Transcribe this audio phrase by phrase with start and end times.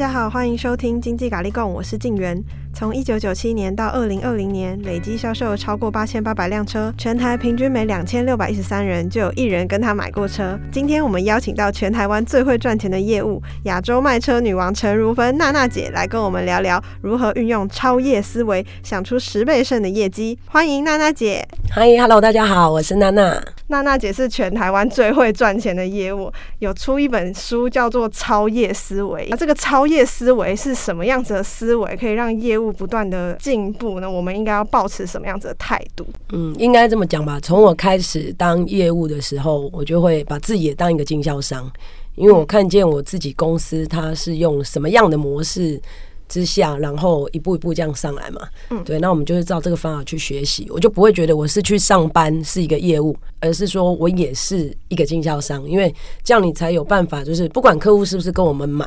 [0.00, 2.42] 大家好，欢迎收听经济咖喱贡，我是静媛。
[2.80, 10.58] 从一九九七年到二零二零年，累计销售超过八千八百辆车，全台平均每两千六百一十三人就有一人跟他买过车。
[10.72, 20.38] 今天我们邀请到全台湾最会赚钱的业务——亚洲卖车女王陈如芬娜娜姐来跟我们聊聊如何运用超业思维，想出十倍胜的业绩。
[20.46, 21.46] 欢迎娜娜姐。
[21.74, 23.42] Hi，Hello，大家好，我是娜娜。
[23.68, 29.26] 娜娜姐是全台湾最会赚钱的业务，有出一本书叫做《超业思维》。
[29.30, 34.10] 那这个超业思维是什么样子的思维，可以让业务不断的进步呢？
[34.10, 36.06] 我们应该要保持什么样子的态度？
[36.32, 37.38] 嗯，应该这么讲吧。
[37.40, 41.70] 从我开始当业务的时候，我就会把自己也当一个经销商，
[42.16, 45.80] 因为我看见我自己公司它是用什么样的模式
[46.28, 48.48] 之下，然后一步一步这样上来嘛。
[48.70, 58.86] 嗯，对，那我们就是照这个方法去学习，我就不会觉得我是去上班是一个业务，而是说我也是一个经销商，因为这样你才有办法，就是不管客户是不是跟我们买，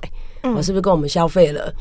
[0.56, 1.73] 我是不是跟我们消费了。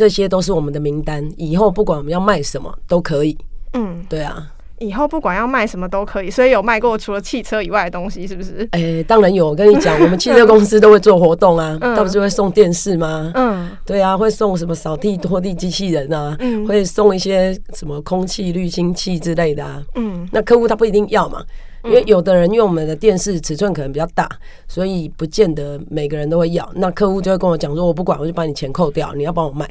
[0.00, 3.36] 这些都是我们的名单，以后不管我们要卖什么都可以。
[3.74, 8.66] 嗯，对啊，以后不管要卖什么都可以，所以有卖过除了汽车以外的东西，是不是？
[8.72, 9.48] 哎、欸，当然有。
[9.48, 13.30] 我跟你讲，我们汽车公司都会做活动啊，他、 嗯、不是会送电视吗？
[13.34, 19.82] 嗯，对啊，会送什么扫地拖地机器人啊，嗯，会送一些什么空气滤清器之类的啊。
[19.96, 21.44] 嗯，那客户他不一定要嘛。
[21.84, 24.28] 因为有的人用我们的电视尺寸可能比较大，
[24.68, 26.70] 所以不见得每个人都会要。
[26.74, 29.68] 那客户就会跟我讲说：“我不管，我就把你钱扣掉，你要帮我卖。”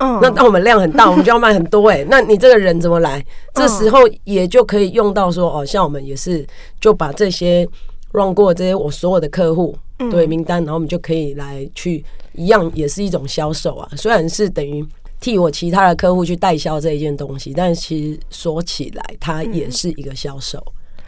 [0.00, 2.06] 嗯，那当我们量很大，我们就要卖很多哎、欸。
[2.10, 3.24] 那你这个人怎么来？
[3.54, 6.44] 这时候也就可以用到说哦，像我们也是
[6.80, 7.68] 就把这些
[8.12, 9.76] run 过这些我所有的客户
[10.10, 13.88] 对名单，然后我们就可以来去一样，也是一种销售啊。
[13.94, 14.84] 虽然是等于
[15.20, 20.60] 替我其他的客户去代销这一件东西，但其实说起来，它也是一个销售。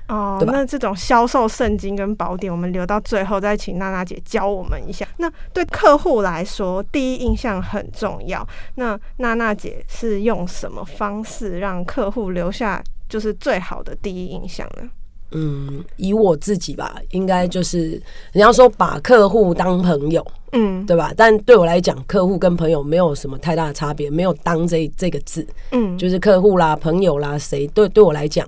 [0.07, 5.07] 哦，那这种销售圣经跟宝典，我们留到最后再请娜娜姐教我们一下。
[5.17, 8.47] 那对客户来说，第一印象很重要。
[8.75, 14.91] 那娜娜姐是用什么方式让客户留下就是最好的第一印象呢？
[15.31, 17.93] 嗯，以我自己吧，应该就是
[18.33, 21.13] 人家说把客户当朋友，嗯，对吧？
[21.17, 28.47] 但对我来讲，客户跟朋友没有什么太大的差别，没有当这这个字，嗯，就是客户啦、朋友啦，谁对对我来讲。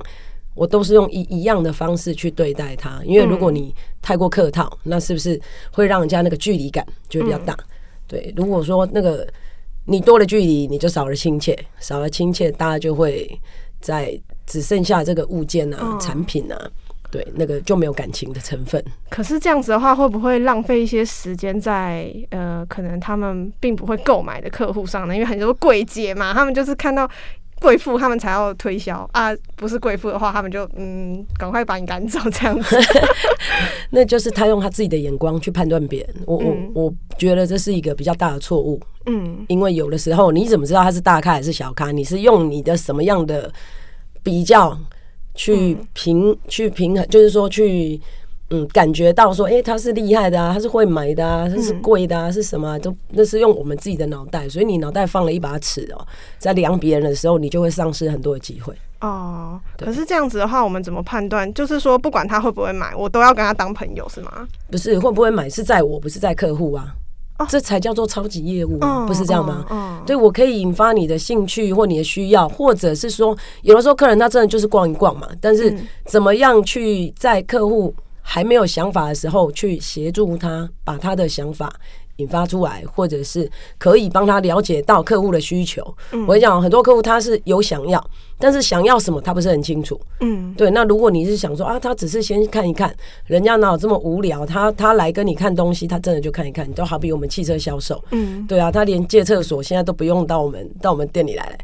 [0.57, 5.39] 我都是用一一样的方式去对待他，因为如果你太过客套，那是不是
[5.71, 7.55] 会让人家那个距离感就比较大？
[8.09, 9.29] 对，如果说那个
[9.85, 13.39] 你多了距离，你就少了亲切，少了亲切，大家就会
[13.81, 16.71] 在只剩下这个物件啊、产品啊，
[17.11, 18.83] 对，那个就没有感情的成分。
[19.11, 25.15] 可是这样子的话，会不会浪费一些时间在呃，可能他们并不会购买的客户上呢？
[25.15, 27.07] 因为很多柜姐嘛，他们就是看到。
[27.61, 32.77] 贵妇他们才要推销啊，不是贵妇的话，他们就嗯，赶快把你赶走这样子。
[33.91, 38.81] 那就是他用他自己的眼光去判断别人，我、嗯、我我觉得这是一个比较大的错误。
[39.07, 41.91] 嗯，因为有的时候你怎么知道他是大咖还是小咖？
[41.91, 43.53] 你是用你的什么样的
[44.23, 44.79] 比较
[45.35, 48.01] 去平、嗯、去平衡，就是说去。
[48.51, 52.79] 嗯，感觉到说，哎、欸，他是厉害的啊，他是会买的啊，他是贵的啊，是什么、啊？
[52.79, 56.07] 都那是用我们自己的脑袋，所以你脑袋放了一把尺哦，
[56.39, 58.73] 在量别人的时候，你就会丧失很多的机会。
[59.01, 61.53] 哦，可是这样子的话，我们怎么判断？
[61.55, 64.47] 就是说，不管他会不会买，我都要跟他当朋友，是吗？
[64.71, 66.95] 不是，会不会买是在我，不是在客户啊。
[67.41, 69.67] 哦，这才叫做超级业务，哦、不是这样吗？
[69.71, 75.77] 嗯、哦，对，我可以引发你的兴趣或你的需要，或者是说，有的时候客人他真的就是逛一逛嘛，但是
[76.07, 77.93] 怎么样去在客户。
[78.29, 81.73] 还没有想法的时候，去协助他把他的想法
[82.17, 83.49] 引发出来，或者是
[83.79, 85.83] 可以帮他了解到客户的需求。
[86.11, 88.05] 我跟你讲，很多客户他是有想要，
[88.39, 90.01] 但是想要什么他不是很清楚。
[90.21, 90.71] 嗯，对。
[90.71, 92.93] 那如果你是想说啊，他只是先看一看，
[93.27, 94.45] 人家哪有这么无聊？
[94.45, 96.69] 他他来跟你看东西，他真的就看一看。
[96.69, 101.59] 你都好比我们汽车销售，嗯，对啊，他连借厕所现在都不用到我们到我们店里来。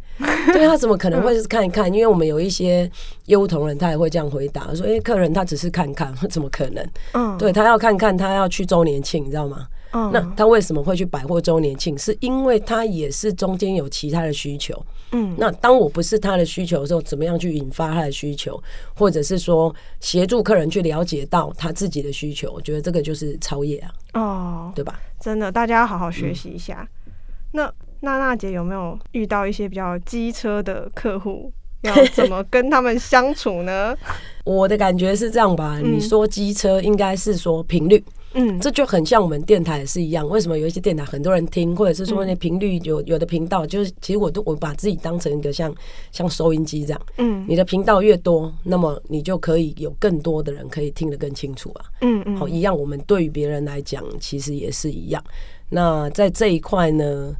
[0.52, 1.92] 对，他怎么可能会是看一看？
[1.92, 2.90] 因为我们有一些
[3.26, 6.86] 业务同仁，他也会这样回答说：“哎，客人他只是看看， 怎么可能？
[7.12, 9.68] 嗯，对，他要看看，他要去周年庆，你知道吗？
[9.94, 11.96] 嗯，那他为什么会去百货周年庆？
[11.98, 14.74] 是因为他也是中间有其他的需求。
[15.12, 18.58] 嗯，那当我不是他的需求的时候，怎么样去引发他的需求，
[18.94, 22.50] 或者是说协助客人去了解到他自己的需求？
[22.52, 23.92] 我觉得这个就是超业啊。
[24.14, 24.98] 哦，对吧？
[25.20, 26.88] 真的，大家要好好学习一下。
[26.88, 27.12] 嗯，
[27.52, 27.74] 那。
[28.02, 31.52] 娜娜姐有没有遇到一些比较机车的客户？
[31.82, 33.96] 要怎么跟他们相处呢？
[34.46, 38.00] 我的感觉是这样吧，你说机车应该是说频率，
[38.34, 40.28] 嗯，这就很像我们电台也是一样。
[40.28, 45.74] 为什么有一些电台很多人听，或者是说那频率有有的频道，就是其实我都我把自己当成一个像
[46.12, 47.02] 像收音机这样。
[47.18, 51.84] 嗯，你的频道越多，那么你就可以有更多的人可以听得更清楚啊。
[52.02, 55.20] 嗯嗯，好，一样，我们对于别人来讲，其实也是一样。
[55.68, 57.34] 那在这一块呢，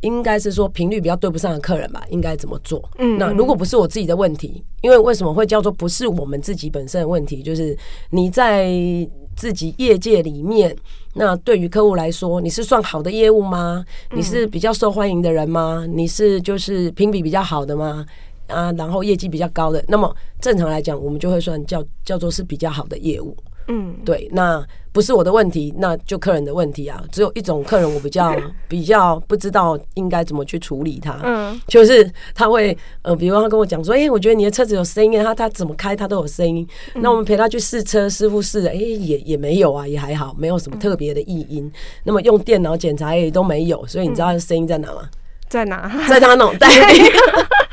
[0.00, 2.82] 应该是说频率比较对不上的客人吧，应该怎么做？
[2.98, 7.42] 嗯，那如果不是我自己的问题，因为为什么会叫做不是我们自己本身的问题？
[7.42, 7.76] 就是
[8.10, 8.70] 你在
[9.36, 10.74] 自己业界里面，
[11.14, 13.84] 那对于客户来说，你是算好的业务吗？
[14.14, 15.86] 你是比较受欢迎的人吗？
[15.88, 18.04] 你是就是评比比较好的吗？
[18.46, 23.36] 啊，然后业绩比较高的，那么正常来讲，我们就会算叫叫做是比较好的业务。
[23.70, 24.62] 嗯，对，那
[24.92, 27.00] 不是我的问题，那就客人的问题啊。
[27.12, 28.36] 只有一种客人，我比较
[28.66, 31.16] 比较不知道应该怎么去处理他。
[31.22, 36.66] 嗯，就是他会呃，比如他跟我讲说，哎、欸，我觉得你的车子有声音，他他怎么开他都有声音。
[36.94, 41.64] 嗯、那我们陪他去试车，师傅试了，哎、欸，也也没有啊，也还好，没有什么特别的异音。
[41.64, 41.72] 嗯、
[42.04, 45.08] 那么用电脑检查也都没有，所以你知道声音在哪吗？
[45.48, 45.88] 在哪？
[46.08, 47.02] 在他脑袋里。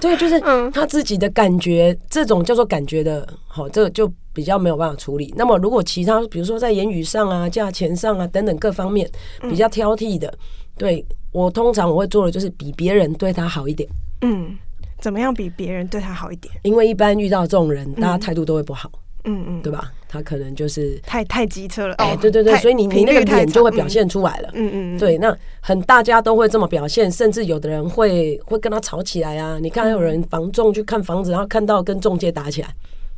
[0.00, 0.40] 对，就是
[0.70, 4.10] 他自己的感觉，这种叫做感觉的，好，这个就。
[4.36, 5.32] 比较没有办法处理。
[5.34, 9.10] 那么，如果其他，比如说在言语上啊、价钱上啊等等各方面
[9.48, 10.30] 比较挑剔的，
[10.76, 11.02] 对
[11.32, 13.88] 我通常我会做的就是比别人对他好一点。
[14.20, 14.54] 嗯，
[15.00, 16.52] 怎么样比别人对他好一点？
[16.64, 18.92] 因为一般遇到这种人，大家态度都会不好。
[19.24, 19.90] 嗯嗯，对吧？
[20.08, 21.94] 他可能就是太太机车了。
[21.96, 24.50] 哎，对对对，所以你你那个脸就会表现出来了。
[24.54, 29.58] 嗯嗯，对，那很大家都会这么表现，甚至有的人会会跟他吵起来啊。
[29.60, 32.68] 你看，还有人房仲去看房子，然后看到跟中介打起来。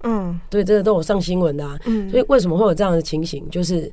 [0.04, 1.76] 嗯，对，这个都有上新闻的啊。
[1.86, 3.44] 嗯，所以为什么会有这样的情形？
[3.50, 3.90] 就是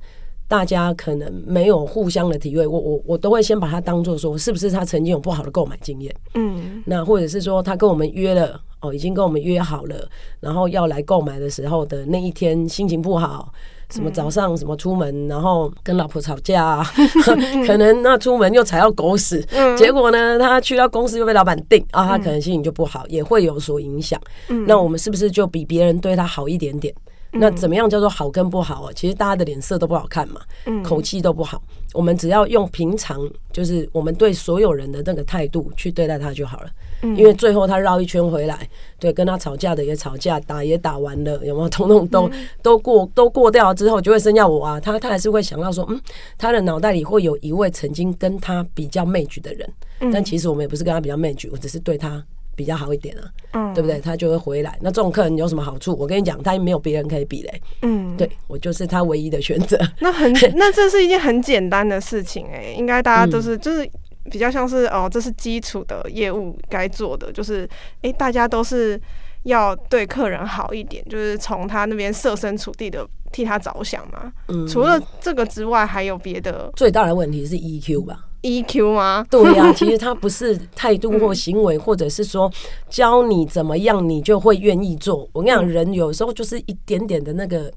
[0.47, 2.65] 大家可能没有互相的体会。
[2.68, 6.15] 我我我都会先把它当做说，是不是他曾经有不好的购买经验？
[6.36, 10.07] 嗯，那或者是说他跟我们约了哦，已经跟我们约好了，
[10.39, 13.51] 然后要来购买的时候的那一天心情不好。
[13.91, 16.83] 什么早上什么出门，然后跟老婆吵架啊，
[17.67, 19.45] 可能那出门又踩到狗屎，
[19.77, 24.19] 结果呢，他去到公司又被老板定啊，他可能心情就不好，也会有所影响。
[24.65, 26.91] 那我们是不是就比别人对他好一点点？
[27.35, 28.91] 那怎么样叫做好跟不好啊？
[28.95, 30.41] 其实大家的脸色都不好看嘛，
[30.83, 31.61] 口气都不好。
[31.93, 33.19] 我们只要用平常，
[33.53, 36.69] 就是我们对所有人的那个态度去对待他就好了。
[37.15, 38.67] 因为最后他绕一圈回来，
[38.99, 41.69] 对，跟他吵架的也吵架，打也打完了，有没有？
[41.69, 42.29] 统统都
[42.61, 44.79] 都过都过掉之后，就会剩下我啊。
[44.79, 46.01] 他他还是会想到说，嗯，
[46.37, 49.69] 他的脑袋里会有一位曾经跟他比较 match 的人，
[50.11, 52.23] 但其实我们也不是跟他比较 match，我只是对他。
[52.56, 54.00] 比较好一点啊，嗯，对不对？
[54.00, 54.78] 他就会回来。
[54.81, 55.96] 那这种客人有什么好处？
[55.98, 57.62] 我跟你讲，他也没有别人可以比嘞。
[57.81, 59.78] 嗯，对，我就是他唯一的选择。
[60.00, 63.88] 那很， 那这是一件很简单的事情哎、欸，应该大家都是就是
[64.31, 67.66] 比较像是哦，这是基础的业务该做的，就是
[67.98, 69.00] 哎、欸，大家都是
[69.44, 74.31] 要对客人好一点，就是从他那边设身处地的替他着想嘛。
[74.48, 76.72] 嗯，除了这个之外，还有别的？
[76.75, 78.25] 最大的问题是 EQ 吧。
[78.45, 79.25] EQ 吗？
[79.30, 82.51] 对呀、啊，其实他不是态度 或行为，或者是说
[82.89, 85.27] 教你怎么样，你就会愿意做。
[85.33, 87.71] 我跟你讲，人有时候就是一点点的那个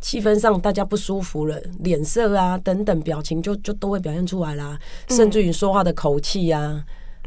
[0.00, 4.78] 气氛上，大家不舒服了，脸色啊等等表情就就都会表现出来啦，
[5.08, 6.84] 甚至于说话的口气啊。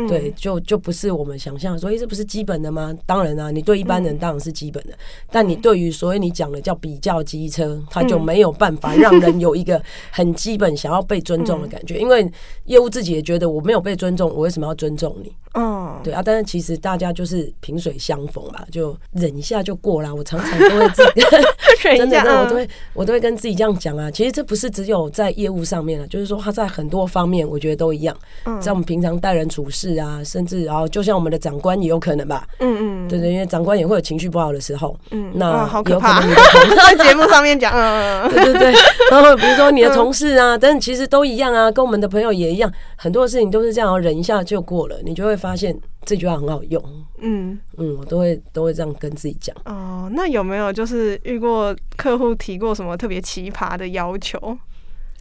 [0.08, 2.94] 对，就就不是我们想象，所以这不是基本的吗？
[3.06, 4.94] 当然啊，你对一般人当然是基本的，
[5.32, 9.82] 但你对于所谓你讲的叫比较机车，他就没有办法让人有一个
[10.12, 12.30] 很基本想要被尊重的感觉，因为
[12.66, 15.32] 业务自己也觉得我没有被尊重，我为什么要尊重你？
[15.56, 20.14] 嗯，对啊，但是其实大家就是萍水相逢吧，就忍一下就过了。
[20.14, 21.22] 我常常都会自己
[21.98, 24.10] 真的，真的，我都会我都会跟自己这样讲啊。
[24.10, 28.16] 其实这不是只有在业务上面啊，就是说他在很多方面，我觉得都一样。
[28.60, 32.48] 在我们平常待人处事啊，甚至然后就像我们的长官也有可能吧。
[32.60, 34.98] 嗯嗯，对对，因为长官也会有情绪不好的时候。
[35.12, 36.22] 嗯，那好可怕。
[36.98, 38.74] 在节目上面讲，嗯， 对对对。
[39.12, 45.34] 然后比如说你的同事啊，但其实都一样啊，跟我们的朋友也一样，很多事情都是这样，忍一下就过了，你就会。
[45.44, 45.76] 发现
[46.06, 46.84] 这句话很好用，
[47.20, 49.56] 嗯嗯，我都会都会这样跟自己讲。
[49.66, 54.58] 哦，那有没有就是遇过客户提过什么特别奇葩的要求？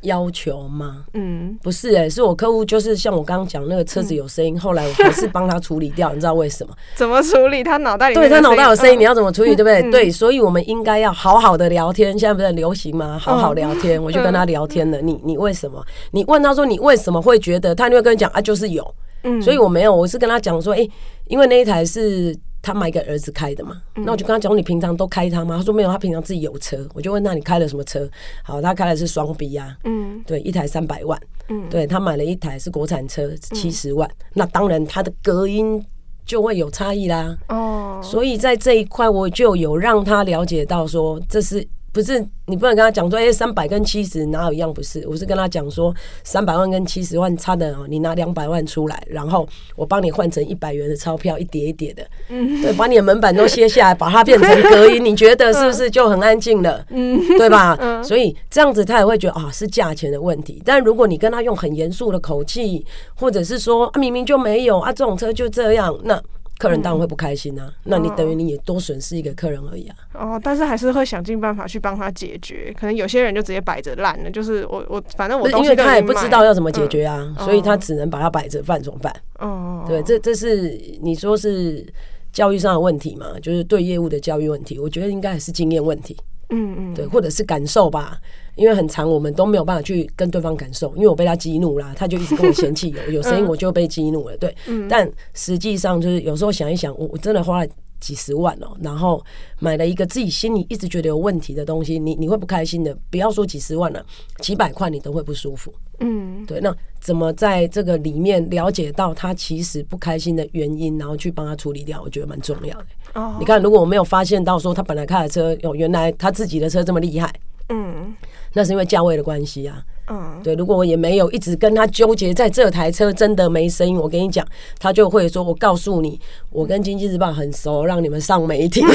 [0.03, 1.05] 要求吗？
[1.15, 6.75] 嗯，不是哎、欸，是我客户就是像我刚刚讲那个车子有声音，嗯、 后来我还是帮他处理掉，你知道为什么？
[6.97, 7.63] 怎么处理？
[7.63, 9.55] 他脑袋里对他脑袋有声音，你要怎么处理？
[9.55, 9.81] 对不对？
[9.81, 12.19] 嗯、对，所以我们应该要好好的聊天。
[12.19, 13.17] 现在不是很流行吗？
[13.17, 15.01] 好好聊天，嗯、我就跟他聊天了。
[15.01, 15.81] 你你为什么？
[16.11, 17.73] 你问他说你为什么会觉得？
[17.73, 18.85] 他就会跟你讲啊，就是有。
[19.23, 20.91] 嗯，所以我没有，我是跟他讲说，哎、欸，
[21.29, 25.57] 因为那一台是他买给儿子开的嘛，那、嗯、我就跟他讲，你平常都开它吗？
[25.57, 26.87] 他说没有，他平常自己有车。
[26.95, 28.09] 我就问那你开了什么车？
[28.45, 35.85] 好，他开的是双 B 啊，嗯，对，一台三百万，嗯，对他买了一台是国产车七十万，嗯、那当然他的隔音
[36.25, 37.37] 就会有差异啦。
[37.49, 45.07] 哦，所以在这一块我就有让他了解到说，这是不是你不能跟他讲说，哎，三百跟七十哪有一样不是？
[45.07, 45.95] 我是跟他讲说，
[46.25, 49.47] 三百万跟七十万差的哦，你拿两百万出来，然后
[49.77, 56.83] 我帮你换成一百元的钞票，一叠一叠的，嗯，对，把你的门板都卸下来，把它变成隔音，你觉得是不是就很安静了？
[56.89, 57.77] 嗯，对吧？
[57.79, 60.63] 嗯，所以这样子他也会觉得啊，是价钱的问题。
[60.65, 62.85] 但如果你跟他用很严肃的口气，
[63.15, 66.21] 或者是说啊，明明就没有啊，这种车就这样，那。
[66.63, 69.97] 客人当然会不开心啊，嗯、那你等于你也多损失一个客人而已啊。
[70.15, 72.73] 哦，但是还是会想尽办法去帮他解决。
[72.79, 79.13] 可能有些人就直接摆着烂了，就是我我反正我因为他也不知道要怎么解决啊，嗯、所以他只能把它摆着，办怎么办？
[79.41, 81.85] 哦，对，这这是你说是
[82.33, 83.27] 教育上的问题嘛？
[83.43, 86.17] 就是对业务的教育问题，我觉得应该还是经验问题。
[86.51, 88.19] 嗯嗯，对，或者是感受吧。
[88.55, 94.37] 因为很长，我们都没有办法去跟对方感受，因为我被他激怒啦，他就一直跟我嫌弃有 有声音，我就被激怒了。
[94.37, 94.55] 对，
[94.89, 99.25] 但实际上就是有时候想一想，我我真的花了几十万哦，然后
[99.61, 102.97] 买了一个自己心里一直觉得有问题的东西，你你会不开心的。
[103.11, 104.05] 不要说几十万了，
[104.41, 105.73] 几百块你都会不舒服。
[106.01, 106.61] 嗯，对。
[106.61, 112.03] 那怎么在这个里面了解到他其实不开心的原因，然后去帮他处理掉？
[112.03, 112.87] 我觉得蛮重要的。
[113.15, 117.33] 哦，你看，如果我没有发现到说他本来开的车，哦，原来他自己的车这么厉害。
[117.73, 118.15] 嗯。
[118.55, 120.55] 那是因为价位的关系啊，嗯，对。
[120.55, 124.47] 如果我也没有一直跟他纠结在这台车真的没声音，我跟你讲，
[124.79, 128.85] 他就会说：“我告诉你，我跟经济日报很熟，让你们上媒体。”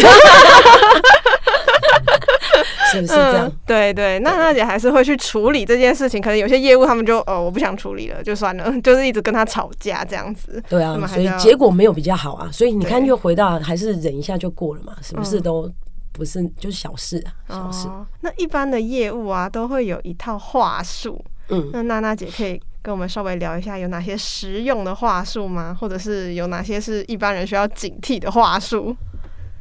[2.91, 3.48] 是不是这样？
[3.48, 6.22] 嗯、对对，那娜姐还是会去处理这件事情。
[6.22, 10.63] 可能有些业务他们就哦，我不想处理了，就算了， 就是一直跟他吵架这样子。
[10.69, 12.48] 对啊，所以结果没有比较好啊。
[12.51, 15.67] 所以你看，又回到还是忍一下就过了嘛，什么事都。
[16.11, 17.87] 不是，就是小事啊，小事。
[17.87, 21.23] 哦，那一般的业务啊，都会有一套话术。
[21.49, 25.77] 嗯，那娜娜姐可以跟我们稍微聊一下，有哪些实用的话术吗？
[25.79, 28.95] 或者是有哪些是一般人需要警惕的话术？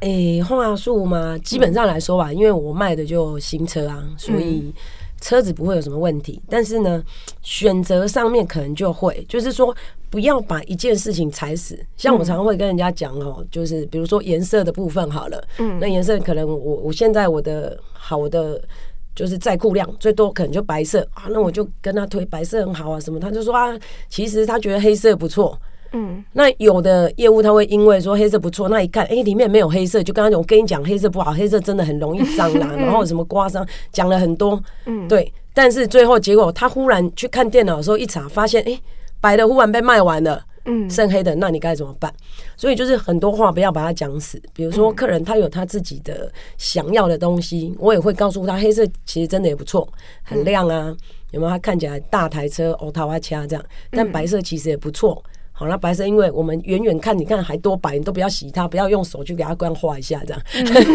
[0.01, 4.73] 诶、欸，话术嘛，基本上来说吧，嗯、因为我卖的就新车啊，所以。
[5.19, 7.03] 车子不会有什么问题，但是呢，
[7.41, 9.75] 选择上面可能就会，就是说
[10.09, 11.77] 不要把一件事情踩死。
[11.95, 18.61] 像我常常会跟人家讲哦，就是比如说颜色的部分好了，嗯，那颜色可能我我现在我的好的
[19.15, 21.07] 就是在库量最多可能就白色。
[21.13, 23.77] 啊，那我就跟他推白色很好啊什么，他就说啊，
[24.09, 25.57] 其实他觉得黑色不错。
[25.93, 38.81] 嗯，那有的业务他会因为说黑色不错，那一看，哎、欸，里面没有黑色，就刚刚我跟你讲黑色不好，黑色真的很容易脏啦， 然后什么刮伤，讲了很多，嗯，对，但是最后结果他忽然去看电脑的时候一查，发现哎、欸，
[39.19, 42.13] 白的忽然被卖完了，嗯，剩黑的，那你该怎么办？
[42.55, 49.87] 所以就是很多话不要把它讲死，比如说客人他有他自己的想要的东西，我也会告诉他，黑色其实真的也不错，
[50.23, 50.95] 很亮啊，
[51.31, 51.49] 有没有？
[51.49, 55.23] 他看起来大台车，哦桃花掐这样，但白色其实也不错。
[55.59, 60.41] 好，那白色，因为我们远远看，你看还多白，你都不要洗它，不要用手去给它光画一下，这样，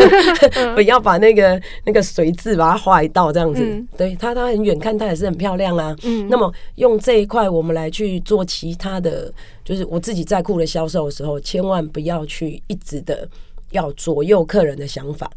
[0.76, 5.96] 不要把那个那个水渍把它画一道，这样子，嗯、对它，它很远看它也是很漂亮啊。
[6.04, 13.28] 嗯，那么用这一块我们来去做其他的，就是我自己在库的销售的时候，千万不要去一直的
[13.72, 15.28] 要左右客人的想法。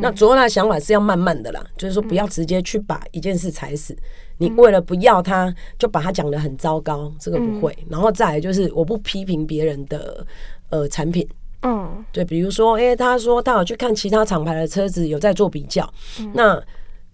[0.00, 3.96] 那左右他的想法是要慢慢的啦，就是说不要直接去把一件事踩死。
[4.38, 7.76] 你为了不要他，就把他讲得很糟糕，这个不会。
[7.88, 10.26] 然后再来就是，我不批评别人的
[10.70, 11.26] 呃产品，
[11.62, 15.88] 嗯，对，比如说，诶，他说他有去看其他厂牌的车子，有在做比较。
[16.32, 16.60] 那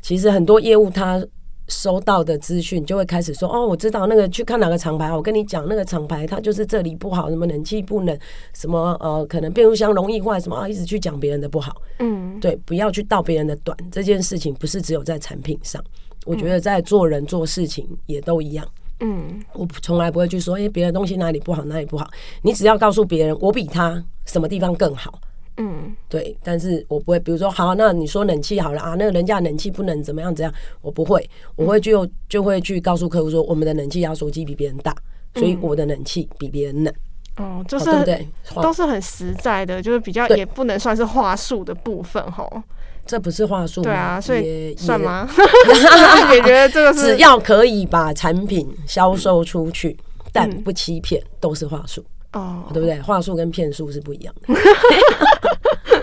[0.01, 1.25] 其实很多业务他。
[1.71, 8.19] 收到的资讯就会开始说哦，我知道那个去看哪个厂牌，我跟你讲那个厂牌它就是这里不好，什么冷气不能，
[8.53, 15.83] 什么呃可能变速箱容易坏，什么啊一直去讲别人的不好，嗯，对，不要去道别人的短，这件事情不是只有在产品上，
[16.27, 18.67] 我觉得在做人做事情也都一样，
[18.99, 22.11] 嗯，我从来不会去说哎别的东西哪里不好哪里不好，
[22.43, 25.19] 你只要告诉别人我比他什么地方更好。
[25.63, 34.95] 嗯，对，但是我不会，比如说，好，那你说冷气好了啊，那个人家冷气不能怎么样怎样，我不会，我会就就会去告诉客户说，我们的冷气压缩机比别人大，
[35.35, 36.95] 所以我的冷气比别人冷。
[37.37, 38.29] 哦，就是对对，
[38.63, 42.63] 都是很实在的，就是比较也不能算是话术的部分吼。
[43.07, 45.29] 这不是话术，对啊，所以算吗？
[46.33, 49.97] 也觉得这个是只要可以把产品销售出去，
[50.33, 52.05] 但不欺骗，都是话术。
[52.33, 53.01] 哦，对不对？
[53.01, 54.55] 话术跟骗术是不一样的。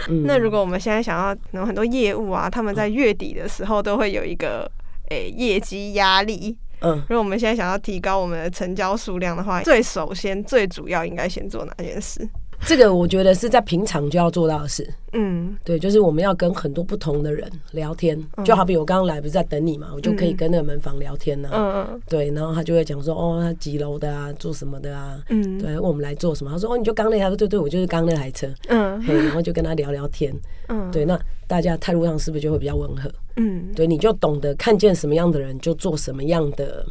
[0.25, 4.69] 那如果我们现在想要有很多业务啊，他们在月底的时候都会有一个
[5.10, 6.57] 诶、欸、业绩压力。
[6.81, 12.27] 嗯，如果我们现在想要提高我们的成交数量的话，最首先最主要应该先做哪件事？
[12.65, 14.87] 这个我觉得是在平常就要做到的事。
[15.13, 21.87] 嗯，对，就是我们要跟很多不同的人聊天，嗯、就好比我刚刚来不是在等你嘛，我就可以跟那个门房聊天呐、啊。
[21.89, 25.17] 嗯对，然后他就会讲说，哦，他几楼的啊，做什么的啊？
[25.29, 26.51] 嗯，对，问我们来做什么？
[26.51, 28.47] 他说，哦，你就刚那台，对对，我就是刚那台车。
[28.67, 30.33] 嗯，嘿，然后就跟他聊聊天。
[30.67, 33.09] 嗯，对，那大家态度上是不是就会比较温和？
[33.37, 36.85] 嗯，对，你就懂得看见什么样的人，就做什么样的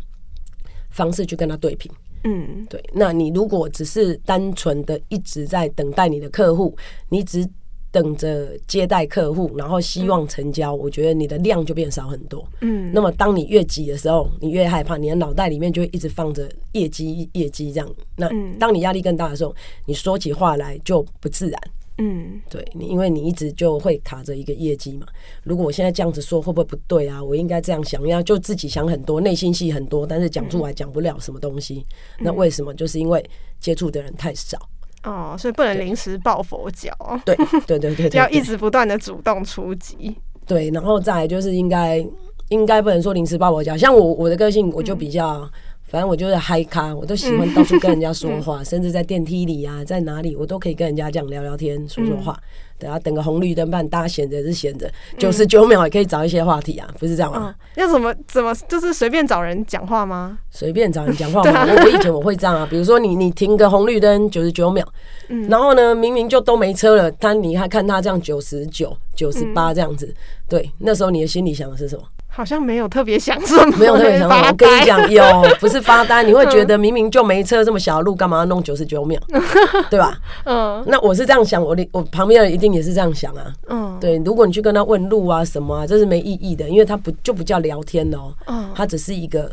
[0.91, 1.93] 方式去跟他对平。
[2.27, 2.83] 嗯，对。
[2.93, 6.77] 那你如果只是单纯的一直在等待你的客户，
[7.09, 7.49] 你只
[7.93, 12.47] 等着接待客户，然后希望成交，嗯、我觉得你的量就变少很多。
[12.61, 12.91] 嗯。
[12.93, 17.89] 那么当你越挤的时候，你越害怕，你的脑袋里面就会一直放着业绩、业绩这样。
[18.17, 18.29] 那
[18.59, 19.55] 当你压力更大的时候，
[19.87, 21.61] 你说起话来就不自然。
[21.99, 25.07] 嗯，对，你因为你一直就会卡着一个业绩嘛。
[25.43, 27.25] 如果我现在这样子说，会不会不对啊？
[27.25, 31.87] 我应该这样想，要就自己想很多，内心戏很多，但是讲出来讲不了什么东西。
[32.19, 32.75] 嗯、那为什么？
[32.75, 33.25] 就是因为
[33.59, 34.59] 接触的人太少。
[35.05, 36.93] 哦，所以不能临时抱佛脚。
[37.25, 37.35] 对
[37.67, 40.15] 对对对对，要一直不断的主动出击。
[40.47, 42.07] 对，然后再来就是应该
[42.51, 43.75] 应该不能说临时抱佛脚。
[43.75, 45.39] 像我我的个性，我就比较。
[45.39, 45.51] 嗯
[45.97, 52.35] 反正我就是嗨咖，我都喜欢到处跟人家说话， 嗯、甚至在电梯里啊，在哪里我都可以跟人家这样聊聊天、说说话。
[52.35, 52.45] 嗯、
[52.81, 57.55] 等下等个红绿灯，半大家闲着是闲着，九十九秒也可以找一些话题啊，不是这样吗？
[57.75, 60.39] 嗯、要怎么怎么就是随便找人讲话吗？
[60.51, 61.65] 随便找人讲话吗？
[61.67, 64.87] 我我以前我会这样啊，比如说你你停个红绿灯九十九秒，
[65.31, 70.15] 嗯、然后呢明明就都没车了，他你还看他这样九十九、九十八这样子，
[70.47, 72.03] 对，那时候你的心里想的是什么？
[72.37, 74.47] 好像没有特别想什么，没有特别想什么。
[74.47, 75.25] 我跟你讲， 有
[75.59, 79.19] 不是发呆，你会觉得明明就没车，这么小的路干嘛要弄九十九秒，
[79.89, 80.19] 对吧？
[80.45, 83.51] 嗯，那我是这样想，我的我旁边的人一定也是这样想啊。
[83.69, 89.51] 嗯，对，如果你去跟他问路啊什么啊，这是没意义的，因为他不就不叫聊天哦，嗯，他只是一个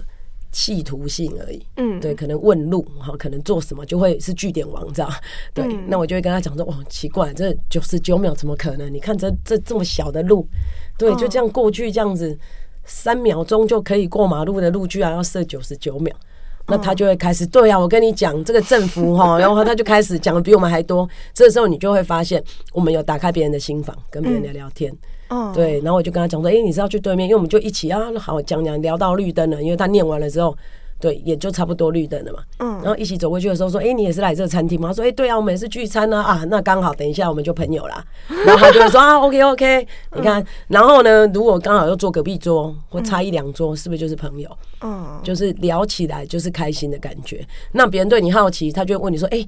[0.52, 1.66] 企图性而已。
[1.78, 5.10] 嗯，对，可能问路哈，可能做什么就会是据点王，这样？
[5.54, 8.94] 对，那我就会跟他讲说，哇，奇怪，这九十九秒怎么可能？
[8.94, 10.46] 你看这这这么小的路，
[10.98, 12.38] 对，就这样过去这样子。
[12.86, 16.14] 三秒钟就可以过马路的路，居然要设九十九秒，
[16.68, 21.08] 那他就会开始对啊，我跟你讲这个政府哈，然后他就开始讲的比我们还多。
[21.34, 24.94] 这时候你就会发现，我们有打开别人的心房，跟别人聊聊天。
[25.54, 30.56] 对，然后我就跟他讲说，哎，你是要去对面，因为我们就一起啊，好讲讲聊到绿灯了，因为他念完了之后。
[31.04, 32.40] 对，也就差不多绿灯了嘛。
[32.60, 36.24] 嗯，然后一起走过去的时候说：“哎，你也是来这个餐厅吗？”他说：“哎，对啊，我们也是聚餐呢。
[36.24, 38.02] 啊，那刚好，等一下我们就朋友啦。”
[38.48, 44.50] 然后他就会说：“啊，OK OK，你看，然后呢，如果刚好又坐隔壁桌或差一两桌，是不是就是朋友？
[44.80, 47.46] 嗯，就是聊起来就是开心的感觉。
[47.74, 49.46] 那别人对你好奇，他就会问你说：“哎，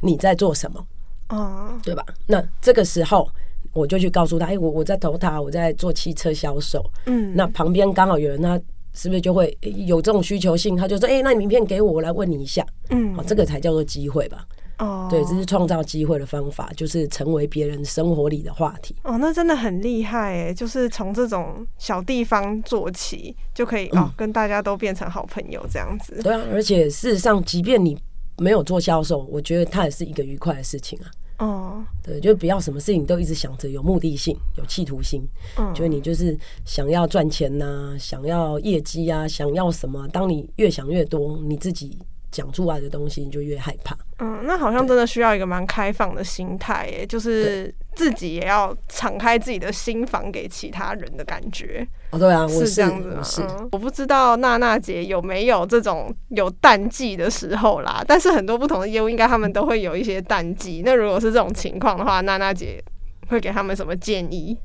[0.00, 0.84] 你在做什么？”
[1.30, 2.04] 哦，对吧？
[2.26, 3.28] 那这个时候
[3.72, 8.60] 我就去告诉他：“哎，我我在投塔，我在做汽车销售。”嗯，那旁边刚好有人他。
[8.96, 9.56] 是不是就会
[9.86, 10.74] 有这种需求性？
[10.74, 14.46] 他就说：“哎、欸，那你名片给我，我来问你一下。”嗯，好，这个才叫做机会吧？
[14.78, 18.94] 哦，对，这是创造机会的方法，就是成为别人生活里的话题。
[19.04, 20.52] 哦，那真的很厉害哎！
[20.52, 26.14] 就是从这种小地方做起，就可以哦，跟大家都变成好朋友这样子。
[26.18, 27.98] 嗯、对啊，而且事实上，即便你
[28.38, 31.08] 没有做销售，我觉得它也是一个愉快的事情啊。
[31.38, 35.22] 哦，对，就不要什么事情都一直想着有目的性、有企图心。
[35.58, 40.08] 嗯，就你就是想要赚钱呐、啊，想要业绩啊，想要什么？
[40.08, 41.98] 当你越想越多，你自己。
[42.36, 43.96] 讲出来的东西你就越害怕。
[44.18, 51.86] 嗯，那好像真的需要一个蛮开放的心态，耶，就是自己也要敞开自己的心房给其他人的感觉。
[52.10, 53.22] 哦，对啊，我是这样子吗？
[53.22, 60.82] 是，嗯，我不知道娜娜姐有没有这种有淡季的时候啦，但是很多不同的业务应该他们都会有一些淡季。
[60.84, 62.84] 那如果是这种情况的话，娜娜姐
[63.28, 64.58] 会给他们什么建议？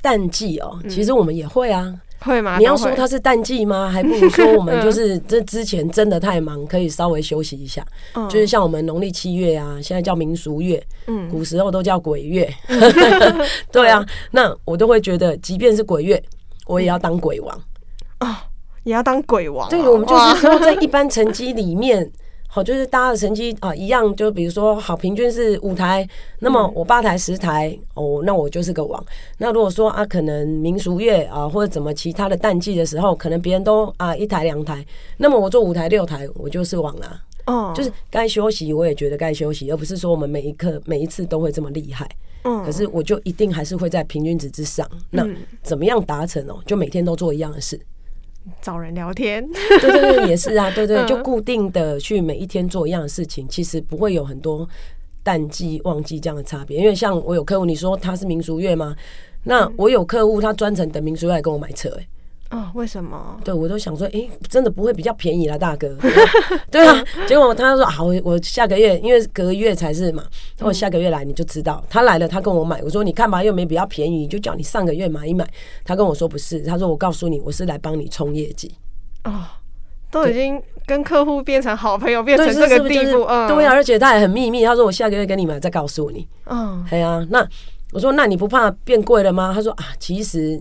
[0.00, 1.82] 淡季哦，其实我们也会啊。
[1.84, 2.58] 嗯会吗？
[2.58, 3.88] 你要说它是淡季吗？
[3.88, 7.84] 还不如说我们 就是这之前真的太忙，可以稍微休息一下。
[8.14, 12.52] 嗯、就是像我们农历七月啊，现在叫民俗月，嗯，古时候都叫鬼月。
[13.72, 16.22] 对啊，那我都会觉得，即便是鬼月，
[16.66, 17.60] 我也要当鬼王
[18.18, 18.36] 啊、哦，
[18.84, 19.70] 也要当鬼王、哦。
[19.70, 22.10] 对，我们就是说，在一般成绩里面。
[22.52, 26.06] 好，就是大家的成绩啊一样，就比如说好，平均是五台，
[26.40, 29.02] 那么我八台十台哦，那我就是个王。
[29.38, 34.84] 那如果说啊，可能民俗月啊或者怎么其他的淡季的时候，可能别人都啊一台两台，
[35.18, 37.22] 那么我做五台六台，我就是王啦。
[37.46, 42.08] 哦，就是该休息我也觉得该休息，而不是说我们每一刻每一次都会这么厉害。
[42.42, 44.88] 嗯，可是我就一定还是会在平均值之上。
[45.10, 45.24] 那
[45.62, 46.58] 怎么样达成哦？
[46.66, 47.80] 就每天都做一样的事。
[48.62, 49.46] 找人聊天，
[49.80, 54.68] 对对对，也是啊，对对，就固定的去每一天做一样的事情，其实不会有很多
[55.22, 56.78] 淡季旺季这样的差别。
[56.78, 58.96] 因为像我有客户，你说他是民俗月吗？
[59.44, 62.06] 那我有客户，他专程等民俗月来跟我买车，哎，
[62.50, 63.38] 哦，为什么？
[63.44, 65.96] 对，我都想说，哎、欸，真的不会比较便宜啦，大哥。
[66.68, 70.24] 对啊，结果他说好，我下个月因为隔个月才是嘛，
[70.58, 71.80] 然后下个月来你就知道。
[71.88, 75.48] 他来了，他跟我买，我说你看吧，又没比较便宜，就叫你上个月买一买。
[75.84, 78.74] 他跟我说不是，他说我告诉你，我是来帮你冲业绩。
[79.22, 79.44] 哦，
[80.10, 86.26] 都已经跟客户变成好朋友，变成这个地步，嗯，对啊，而且他也很秘密，他说我下个月跟你买再告诉你。
[86.46, 87.46] 嗯，对啊，那
[87.92, 89.52] 我说那你不怕变贵了吗？
[89.54, 90.60] 他说啊，其实。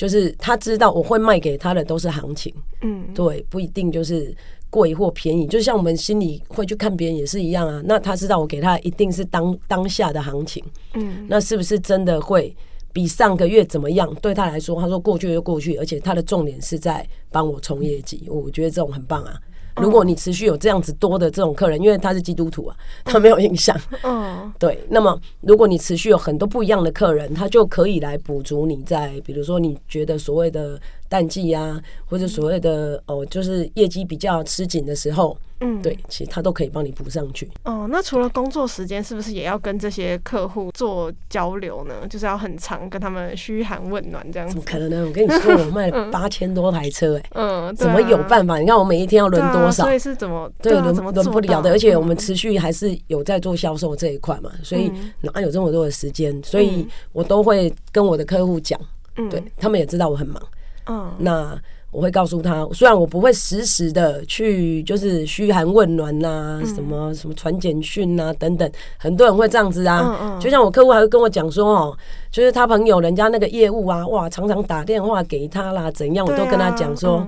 [0.00, 4.34] 就是他知道我会卖给他的都是行情，嗯，对，不一定就是
[4.70, 7.82] 贵或便宜，就像我们心里会去看别人也是一样啊。
[7.84, 12.56] 那他知道我给他一定是当当下的行情，嗯，那是不是真的会
[12.94, 14.10] 比上个月怎么样？
[14.22, 19.38] 对他来说，他说过去就过去，而且他的重点是在帮我冲业绩，我觉得这种很棒啊。
[19.80, 23.76] 如果你持续有这样子多的这种客人，因为他是基督徒啊，他没有印象。
[24.02, 24.78] 嗯， 对。
[24.88, 35.36] 那么，如果你持续有很多不一样的客人，他就可以来补足你在，比如说你觉得所谓的淡季啊，或者所谓的哦，就是业绩比较吃紧的时候。
[35.62, 37.46] 嗯，对，其实他都可以帮你补上去。
[37.64, 42.08] 哦，那除了工作时间，是不是也要跟这些客户做交流呢？
[42.08, 44.54] 就是要很长跟他们嘘寒问暖这样子？
[44.54, 45.06] 怎么可能呢？
[45.06, 48.56] 我跟你说，我卖了 八千多台车，欸，哎，嗯，怎么有办法？
[48.56, 49.84] 你看我每一天要轮多少？
[49.84, 51.70] 所以是怎么对轮轮不了的？
[51.70, 56.42] 而且我们持续还是有在做销售这一块嘛，所以哪有这么多的时间？
[56.42, 58.80] 所以我都会跟我的客户讲，
[59.28, 60.42] 对他们也知道我很忙。
[60.86, 61.58] 嗯，那。
[61.92, 70.38] 我会告诉他，虽然我不会时时的去就是嘘寒问暖呐、啊，什么什么传简讯呐等等，很多人会这样子啊。
[70.40, 71.98] 就像我客户还会跟我讲说哦，
[72.30, 77.26] 就是他朋友人家那个业务啊，哇，常常打电话给他啦，怎样，我都跟他讲说，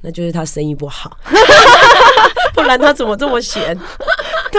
[0.00, 1.18] 那就是他生意不好，
[2.54, 3.76] 不然他怎么这么闲？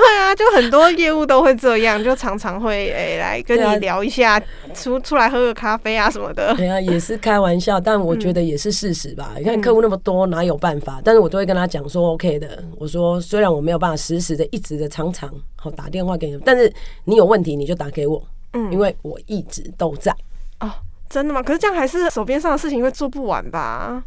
[0.01, 4.41] 对啊，就很多业务都会这样，就常常会诶、欸、来跟你聊一下，
[4.73, 6.53] 出出来喝个咖啡啊什么的。
[6.55, 9.33] 对啊，也是开玩笑，但我觉得也是事实吧。
[9.37, 11.01] 你看客户那么多，哪有办法？
[11.03, 12.61] 但是我都会跟他讲说 OK 的。
[12.77, 16.71] 我说虽然我没有办法实时的一直的常常好打电话给你，但是
[17.05, 18.21] 你有问题你就打给我，
[18.53, 20.13] 嗯，因为我一直都在。
[20.59, 20.69] 哦，
[21.09, 21.41] 真的吗？
[21.41, 24.03] 可是这样还是手边上的事情会做不完吧？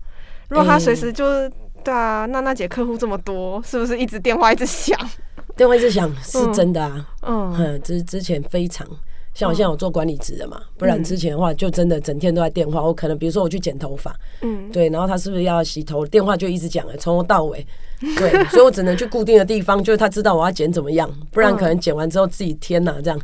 [0.48, 1.50] 如果他随时就是
[1.82, 4.98] 对啊，娜娜姐客户这么多，是不是一直电话一直响？
[5.58, 8.86] 电话一直想是真的啊，嗯，嗯，之之前非常
[9.34, 12.82] 像我现在有做管理职的嘛，不然之前的话就真的整天都在电话。
[12.82, 17.64] 我可能比如说我去剪头发，嗯，对，然后他是不是要洗头，电话就一直讲，从头到尾，
[18.16, 23.20] 对， 所以我只能去固定的地方，就是他知道我要剪怎么样，不然可能剪完之后自己天哪这样，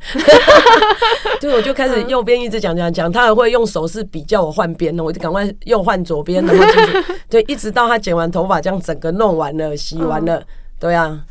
[1.40, 10.42] 对，我就开始右边一直讲讲讲，他还会用手势比较我换边呢，我就赶快又换左边，然后就是 对，一直到他剪完头发这样整个弄完了，洗完了，
[10.78, 11.24] 对啊。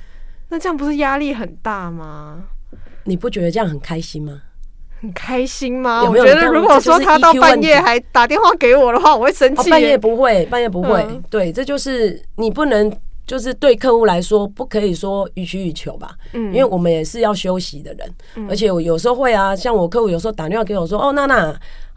[0.49, 2.43] 那这样不是压力很大吗？
[3.05, 4.41] 你不觉得这样很开心吗？
[5.01, 6.03] 很开心吗？
[6.03, 9.69] 我觉得如果说他到半夜还打电话给我的话，我会生气。
[9.69, 11.05] 半夜不会，半夜不会。
[11.29, 12.89] 对，这就是你不能，
[13.27, 16.15] 就是对客户来说，不可以说予取予求吧。
[16.31, 21.53] 嗯，因为我们也是要休息的人，而且我有时候会啊，像我客户有时候打电话给我说：“哦，娜娜。”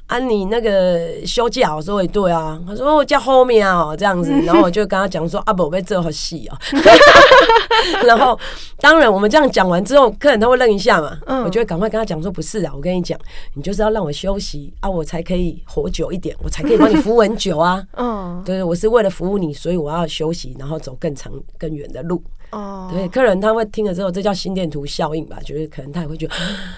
[0.07, 2.61] 啊，你那个休假，我说也对啊。
[2.65, 6.57] 他说我叫后面啊，这样子，然后我就跟他讲说，啊不，我被这好戏哦。
[8.07, 8.39] 然后
[8.81, 13.19] 当然我们这样讲完之后，客人他会愣一下嘛，我就会赶快跟他讲说，不是啊，我跟你讲，
[13.55, 17.83] 你就是要让我休息啊，我才可以活久一点，我才可以帮你服务很久啊。
[17.99, 22.23] 嗯，对，我是为了服务你，所以我要休息，然后走更长更远的路。
[22.53, 25.37] 哦，对，客人他会听了之后，这叫心电图效应吧？
[25.45, 26.35] 就是可能他也会觉得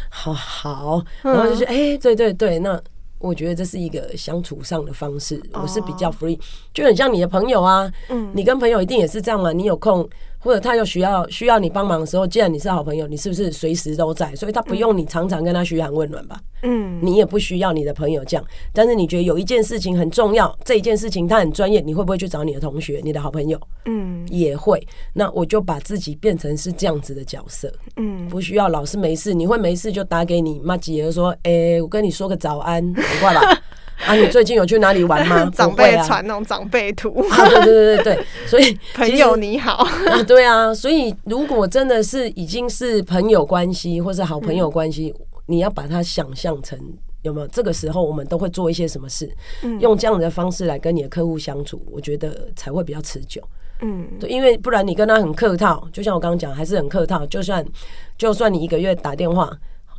[0.09, 2.81] 好好，然后就是哎，对对对，那。
[3.19, 6.39] 我觉得这是一个相处上的方式，我是比较 free，
[6.73, 10.09] 就很像你的朋友啊，嗯你跟朋友一定也是这样嘛，你有空。
[10.39, 14.35] 或者他有需要需要你帮忙的时候，既然你是好朋友，你是不是随时都在？
[14.37, 16.41] 所以他不用你常常跟他嘘寒问暖吧？
[16.63, 18.45] 嗯，你也不需要你的朋友这样。
[18.73, 23.61] 但是你觉得有一件事情很重要，这一件事情他很专业，你会不会去找你的同学、你的好朋友？
[23.85, 24.85] 嗯，也会。
[25.13, 27.73] 那我就把自己变成是这样子的角色。
[27.97, 33.63] 嗯，不需要老是没事，你会没事就打给你妈姐说：“哎，我跟你说个早安，很快吧。”
[34.07, 35.51] 啊，你最近有去哪里玩吗？
[35.55, 37.21] 长辈传那种长辈图。
[37.31, 39.85] 啊，对对对对对，所以 朋友你好。
[40.07, 46.79] 啊，对啊，所以如果真的是已经是朋友关系或是好朋友关系，嗯、你要把它想象成
[47.23, 47.47] 有没有？
[47.49, 49.31] 这个时候我们都会做一些什么事？
[49.63, 53.43] 嗯、用这样的方式来跟你的客户相处，我觉得才会比较持久。
[53.81, 57.27] 嗯，对，因为不然你跟他很客套，就像我刚刚讲，还是很客套。
[57.27, 57.65] 就算
[58.17, 59.53] 就算你一个月打电话。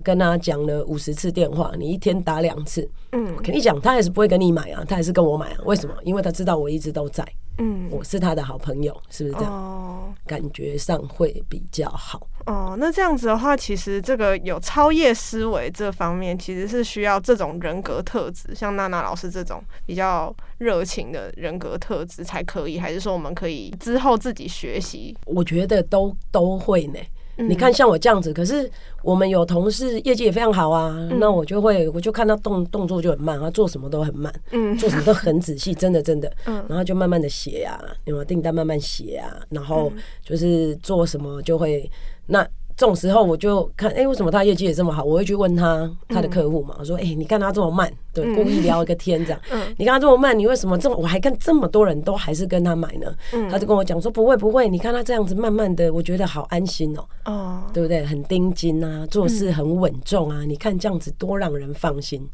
[0.04, 5.58] 跟他讲了五十次电话，你一天打两次，嗯，我跟你讲，他还是不会跟你买啊，他还是跟我买啊。
[5.66, 5.94] 为什么？
[6.04, 7.26] 因为他知道我一直都在，
[7.58, 9.54] 嗯，我是他的好朋友，是不是这样？
[9.54, 12.28] 哦，感觉上会比较好。
[12.46, 25.16] 哦，那这样子的话，其实这个有超越思维这方面，其实是需要这种人格特质，像娜娜老师这种比较热情的人格特质才可以，还是说我们可以之后自己学习？
[25.26, 27.00] 我觉得都都会呢。
[27.48, 28.70] 你看，像我这样子，可是
[29.02, 39.92] 我们有同事业绩也非常好啊，嗯、那我就会，我就看他动动作就很慢，他做什么都很慢，嗯，做什么都很仔细，真的真的，嗯，然后就慢慢的写啊，有没有订单慢慢写啊，然后
[40.24, 41.90] 就是做什么就会
[42.28, 42.48] 那。
[42.80, 45.04] 这种时候我就看，哎、欸，为什么他业绩也这么好？
[45.04, 49.42] 我会去问他他的客户嘛，我说，哎、欸，你看他这么慢，对，故意聊一个天这样。
[49.76, 50.96] 你看他这么慢，你为什么这么？
[50.96, 53.14] 我还看这么多人都还是跟他买呢？
[53.52, 58.06] 他就跟我讲说，不会不会，你看他这样子慢慢的，我觉得好安心哦、喔，哦，对不对？
[58.06, 62.26] 很盯紧啊，做事很稳重啊，你看这样子多让人放心。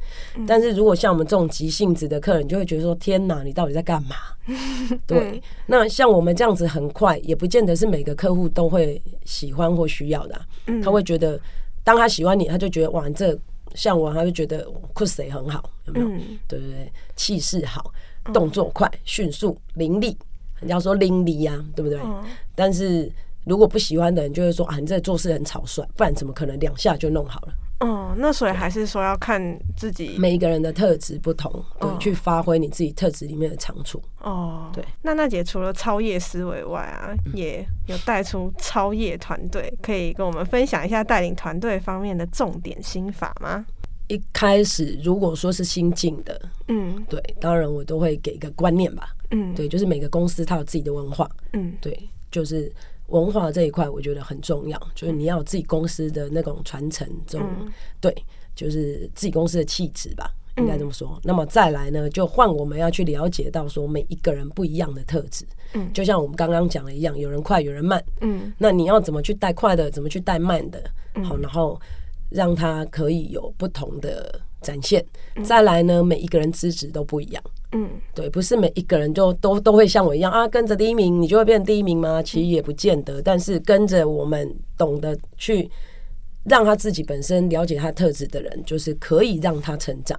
[0.46, 4.16] 但是如果像我们这种急性子的客人，就会觉得说，天哪，你到底在干嘛？
[5.08, 10.46] 对，那像我们这样子很快，也不见得是每个客户都会喜欢或需要的、啊。
[10.84, 11.40] 他会觉得，
[11.84, 13.38] 当他喜欢你，他就觉得哇，这
[13.74, 16.08] 像我，他就觉得酷谁很好，有没有？
[16.48, 17.92] 对对对，气势好，
[18.34, 20.18] 动作快，迅速凌厉，
[20.60, 22.00] 人家说凌厉呀，对不对？
[22.56, 23.12] 但是
[23.46, 27.54] 如果不喜欢的人，就会说啊，你这做事很草率，不然怎么可能两下就弄好了？
[27.82, 34.02] 哦，那所以还是说要看自己每一个人的特质不同，对，去发挥你自己特质里面的长处。
[34.22, 34.82] 哦，对。
[35.02, 43.66] 娜娜姐除了超越思维外啊，也有带出超越团队，可以跟我们分享一下带领团队方面的重点心法吗？
[44.08, 52.72] 一开始如果说是新进的，嗯，对，当然我都会给一个观念吧，嗯，对，就是每个公司它有自己的文化，嗯，对，就是。
[53.08, 57.48] 文化这一块我觉得很重要，就是你要有自己公司的那种传承，这种
[58.02, 58.14] 对，
[58.56, 61.20] 就是自己公司的气质吧，应该这么说。
[61.24, 70.84] 那么再来呢，就换我们要去了解到说每一个人不一样的特质，嗯，就像我们刚刚讲的一样，有人快，有人慢，嗯，那你要怎么去带快的，怎么去带慢的，
[71.24, 71.80] 好，然后
[72.30, 75.06] 让他可以有不同的展现。
[75.44, 77.44] 再来呢，每一个人资质都不一样。
[77.78, 82.24] 嗯，对，不是每一个人就都都会像我一样啊，跟着第一名你就会变成第一名吗？
[82.24, 83.22] 其实也不见得。
[83.22, 85.70] 但是跟着我们懂得去
[86.46, 90.18] 让他自己本身了解他特质的人，就是可以让他成长，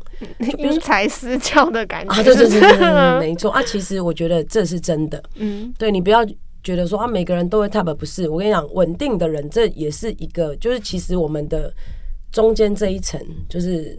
[0.58, 2.78] 因材施教的感觉啊，对对对对，
[3.20, 3.62] 没错啊。
[3.62, 5.22] 其实我觉得这是真的。
[5.36, 6.22] 嗯，对，你不要
[6.62, 8.28] 觉得说啊，每个人都会 top，不是。
[8.28, 11.72] 我跟你讲，稳定的人这也是一个，就是其实我们的
[12.30, 13.96] 中间这一层就是。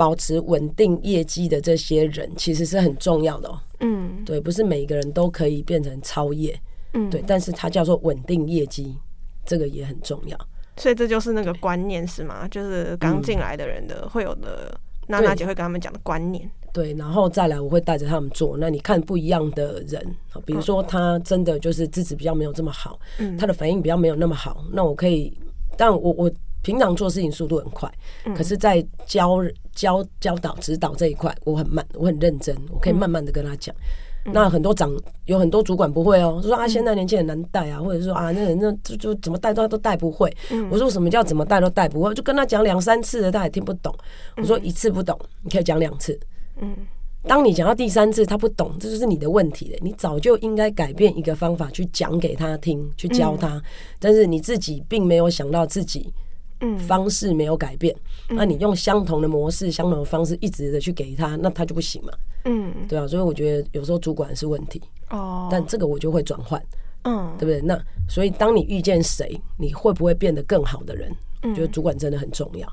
[0.00, 3.60] 保持稳定业绩的这些人，其实是很重要的哦。
[3.80, 6.58] 嗯，对，不是每一个人都可以变成超业。
[6.94, 8.96] 嗯，对，但是它叫做稳定业绩，
[9.44, 10.34] 这个也很重要。
[10.78, 12.48] 所以这就是那个观念是吗？
[12.48, 14.74] 就是刚进来的人的会有的，
[15.06, 16.50] 娜娜姐会跟他们讲的观念。
[16.72, 18.56] 对，然后再来我会带着他们做。
[18.58, 20.02] 那你看不一样的人，
[20.46, 22.98] 比如说他真的就是资质比较没有这么好，
[23.38, 25.36] 他的反应比较没有那么好，那我可以，
[25.76, 26.30] 但我我。
[26.62, 27.90] 平常做事情速度很快，
[28.36, 29.38] 可是，在教
[29.74, 33.74] 教教导指导这一块，我很慢，我很认真，我可以慢慢的跟他讲。
[34.26, 34.94] 那很多长
[35.24, 40.30] 有很多主管不会哦，就说啊，现在年轻人难带啊，或者说啊，那那就就怎么带都都带不会。
[40.70, 42.12] 我说什么叫怎么带都带不会？
[42.12, 43.94] 就跟他讲两三次了，他也听不懂。
[44.36, 46.20] 我说一次不懂，你可以讲两次。
[46.60, 46.76] 嗯，
[47.22, 49.78] 当你讲到第三次他不懂，这就是你的问题了。
[49.80, 53.62] 你早就应该改变一个方法去讲给他听，去教他，
[53.98, 56.12] 但是你自己并没有想到自己。
[56.78, 57.94] 方式没有改变，
[58.28, 62.12] 那你用相同的模式、相同的方式一直的去给他，那他就不行嘛。
[62.44, 66.62] 嗯，对啊，所以我觉得有时候主管是问题哦，但这个我就会转换，
[67.02, 67.60] 嗯，对不对？
[67.60, 71.10] 那所以当你遇见谁，你会不会变得更好的人？
[71.42, 72.70] 我觉得主管真的很重要。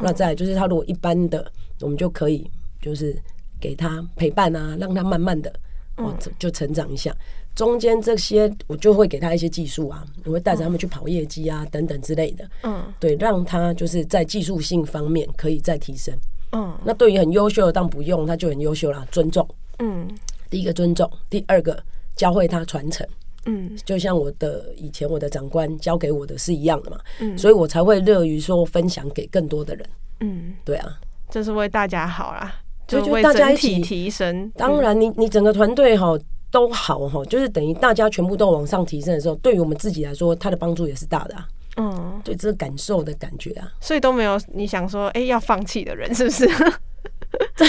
[0.00, 3.16] 那再就是他如果一般的，我们就可以就是
[3.60, 5.52] 给他陪伴啊，让他慢慢的
[5.96, 7.14] 哦就成长一下。
[7.56, 12.46] 中间这些我就会给他一些技术啊，我会带着他们去跑业绩啊等等之类的。
[12.62, 16.14] 嗯，对，让他就是在技术性方面可以再提升。
[16.52, 19.48] 嗯，那对于很优秀的，当不用他就很优秀啦，尊重。
[19.78, 20.06] 嗯，
[20.50, 21.82] 第一个尊重，第二个
[22.14, 23.06] 教会他传承。
[23.46, 26.98] 嗯，就像我的以前我的长官教给我的是一样的嘛。
[27.20, 29.88] 嗯，所以我才会乐于说分享给更多的人。
[30.20, 32.54] 嗯，对啊，这是为大家好啦，
[32.86, 34.52] 就为整体提升。
[34.56, 36.18] 当然你，你你整个团队哈。
[36.56, 41.46] 都好哈，就是等于大家全部都往上提升的时候，对于我们自己来说，它的帮助也是大的啊。
[41.76, 46.48] 嗯，对，这个感受的感觉啊，所以都没有你想说，哎、欸，要放弃的人是不是？
[47.54, 47.66] 这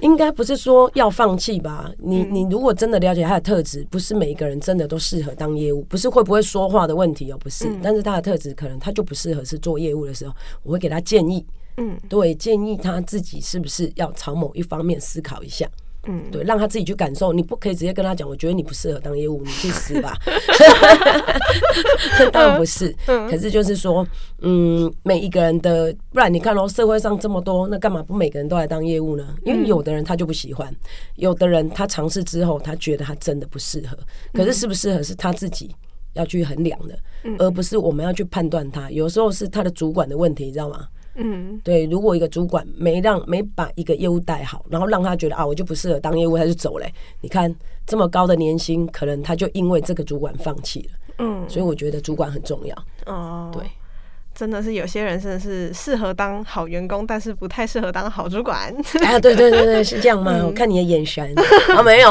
[0.00, 1.92] 应该不是说要放弃吧？
[1.98, 7.70] 你你如果真的了解他的特质，不是每一个人真的都适合当业务，不是会不会说话的问题哦，不是。
[7.82, 11.44] 但是他的特质可能他就不适合是做业务的时候，我会给他建议。
[11.76, 15.68] 嗯，对，建议他自己是不是要朝某一方面思考一下。
[16.06, 17.32] 嗯，对，让他自己去感受。
[17.32, 20.16] 你不可以直接跟他讲，我觉得你不适合当业务，你去死吧。
[22.32, 24.06] 当然不是，可是就是说，
[24.40, 29.34] 嗯，每一个人的，不然你看哦，社会上这么多，那干嘛不每个人都来当业务呢？
[29.44, 30.74] 因为有的人他就不喜欢，
[31.16, 33.96] 有的人他尝试之后，他觉得他真的不适合。
[34.32, 35.74] 可是适不适合是他自己
[36.14, 36.98] 要去衡量的，
[37.38, 38.90] 而不是我们要去判断他。
[38.90, 40.86] 有时候是他的主管的问题，你知道吗？
[41.14, 46.92] 嗯，对，如果一个主管没让没把一个业务带好，然后让他觉得啊，我就不适合当业务，他就走嘞。
[47.20, 47.54] 你看
[47.86, 51.14] 这么高的年薪，可能他就因为这个主管放弃了。
[51.18, 52.74] 嗯，所以我觉得主管很重要。
[53.06, 53.62] 哦，对，
[54.34, 58.74] 真的是有些人真的是适合当好员工，但是不太适合当好主管。
[59.04, 60.32] 啊，对对对对，是这样吗？
[60.34, 61.32] 嗯、我看你的眼神
[61.76, 62.10] 啊，没有。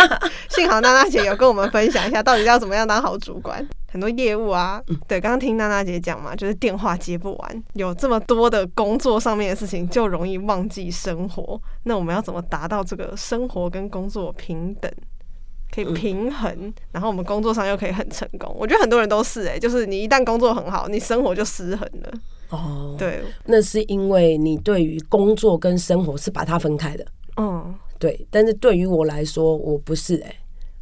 [0.50, 3.66] 幸好娜娜姐有跟我们分享一下，到底要怎么样当好主管。
[3.92, 11.60] 很多业务啊，对，刚刚听娜娜姐讲嘛，就是电话接不完，有这么多的工作上面的事情，就容易忘记生活。
[11.82, 14.88] 那我们要怎么达到这个生活跟工作平等，
[15.74, 18.54] 可以平衡，然后我们工作上又可以很成功？
[18.58, 22.12] 我觉得很多人都是哎、欸，就是你一旦工作很好，你生活就失衡了。
[22.50, 27.06] 哦，对，那是因为你对于工作跟生活是把它分开的。
[27.36, 30.36] 嗯，对，但是对于我来说，我不是哎、欸。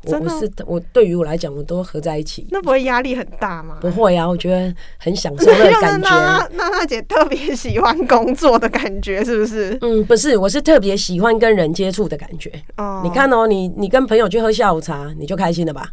[0.05, 2.47] 我不是我，对于我来讲，我都合在一起。
[2.51, 3.79] 那不会压力很大吗？
[3.81, 6.09] 不会啊，我觉得很享受那个感觉。
[6.55, 9.77] 娜娜姐特别喜欢工作的感觉，是不是？
[9.81, 12.51] 嗯，不是，我是特别喜欢跟人接触的感觉。
[12.77, 15.91] 哦，你看哦，你你跟朋友去喝下午茶，你就开心了吧？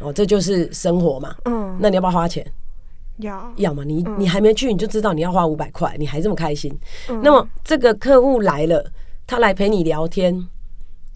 [0.00, 1.34] 哦，这就是生活嘛。
[1.44, 2.44] 嗯，那你要不要花钱？
[3.18, 3.82] 要要嘛？
[3.84, 6.74] 你你还没去，你就知道你要花五百块，你还这么开心。
[7.22, 8.90] 那么这个客户来了，
[9.26, 10.48] 他来陪你聊天。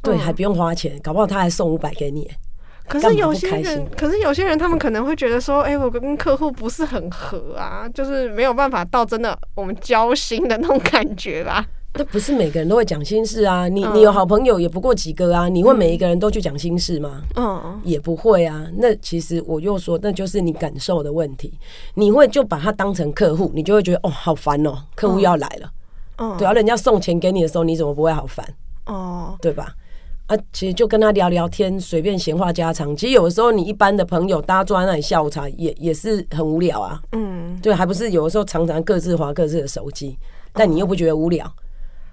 [0.02, 2.30] 对，还不用花钱，搞不好他还送五百给你。
[2.88, 11.64] 可是有些人，可是有些人，他们可能会觉得说，哎、欸，我跟客户不是很合啊，就是没有办法到真的我们交心的那种感觉吧。
[11.94, 17.22] 那不是每个人都会讲心事啊，你你有好朋友也不过几个啊，你会每一个人都去讲心事吗？
[17.36, 18.66] 嗯，也不会啊。
[18.76, 21.52] 那其实我又说，那就是你感受的问题。
[21.94, 25.70] 你会就把他当成客户，你就会觉得哦，好烦哦，客户要来了。
[26.16, 28.44] 嗯，对啊，人家送钱给你的时候，你怎么不会好烦？
[28.86, 29.74] 哦，对吧？
[30.30, 32.94] 啊，其实就跟他聊聊天，随便闲话家常。
[32.94, 37.02] 其实有的时候，你一般的朋友，大家坐在那里下午茶，也也是很无聊啊。
[37.10, 40.16] 嗯，对，还不是有的时候常常各自划各自的手机，
[40.52, 41.52] 但你又不觉得无聊。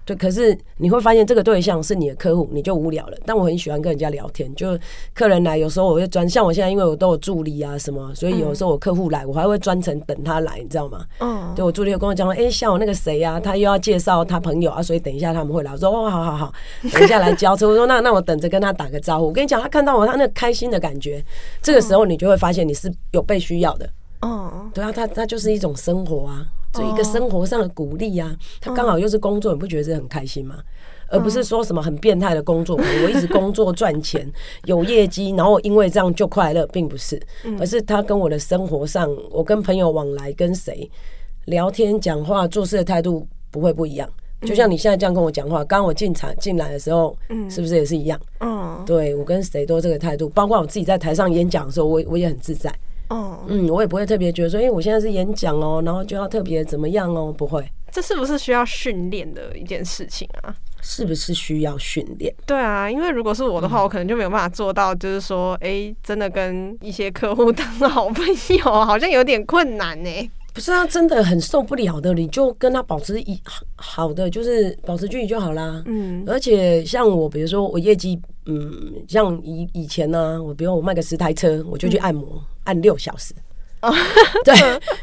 [0.07, 3.17] 对，可是你会发现这个对象是你的客户，你就无聊了。
[3.25, 4.79] 但我很喜欢跟人家聊天，就
[5.13, 11.05] 客人来，有时候我会专像我现在，因为我都有助理啊什么，所以有时候我客户来，我还会专程等他来，你知道吗？
[11.19, 15.73] 嗯，对我助理有跟我讲说，哎、欸，像我那个谁啊，他又要介绍他朋友啊，所以等一下他们会来。
[15.73, 16.53] 我说哦，好好好，
[16.93, 17.67] 等一下来交车。
[17.67, 19.25] 我说那那我等着跟他打个招呼。
[19.25, 21.21] 我跟你讲，他看到我他那个开心的感觉，
[21.61, 23.89] 这个时候你就会发现你是有被需要的。
[24.21, 26.45] 哦，对啊，他他就是一种生活啊。
[26.77, 30.57] 就一个生活上的鼓励啊，他刚好又是工作，你不觉得这很开心吗？
[31.09, 34.29] 而不是说什么很变态的工作， 我一直工作赚钱
[34.65, 37.17] 有业绩，然后因为这样就快乐，并不是，
[37.59, 40.89] 而是他跟我的生活上，我跟朋友往来，跟谁
[41.45, 44.09] 聊天、讲话、做事的态度不会不一样。
[44.41, 48.19] 就像你现在这样跟我讲话，刚刚我进场进来的时候，嗯是不是也是一样？
[48.41, 52.69] 嗯，对，我跟谁都这个态度，包括我自己在台上演讲的时候，我我也很自在。
[53.09, 57.65] 哦，嗯，我也不会特别觉得说，因为我现在是演讲哦，然后就要特别怎么样哦，不会。
[57.91, 60.53] 这是不是需要训练的一件事情啊？
[60.81, 62.33] 是不是需要训练？
[62.45, 68.25] 对啊，因为如果是我的话，我可能就没有办法做到，就是说，哎，真的跟一些客户 当好朋
[68.57, 70.31] 友，好像有点困难呢。
[70.57, 73.39] 不是啊真的很受不了的，你就跟他保持一
[73.75, 75.83] 好的，就是保持距离就好啦。
[75.85, 83.35] 嗯，而且像我，比如说我业绩，嗯，像以以前呢、啊，我比如我卖个十台车，我就去按摩，嗯、按六小时。
[83.83, 83.93] 哦，
[84.43, 84.55] 对，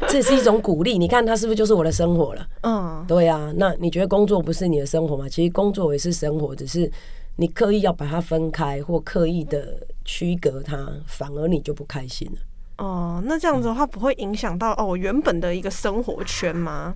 [0.09, 0.97] 这是一种鼓励。
[0.97, 2.45] 你看他是不是就是我的生活了？
[2.63, 3.53] 嗯，对啊。
[3.55, 5.29] 那你觉得工作不是你的生活吗？
[5.29, 6.91] 其实工作也是生活，只是
[7.37, 12.39] 你刻意要把它分开，或刻意的区隔它，反而你就不开心了。
[12.77, 16.93] 哦，那这样子的话不会影响到哦，我原本的一个生活圈吗？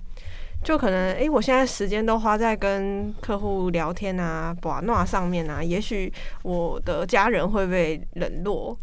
[0.62, 6.12] 就可能诶、欸，我现在时间都花在跟客户聊天啊、玩闹上面啊，也许
[6.42, 8.76] 我的家人会被冷落，